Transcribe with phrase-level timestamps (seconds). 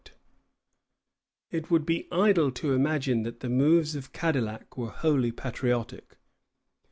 [1.51, 6.17] It would be idle to imagine that the motives of Cadillac were wholly patriotic.